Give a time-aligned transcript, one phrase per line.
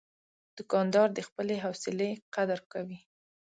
[0.57, 2.99] دوکاندار د خپلې حوصلې قدر کوي.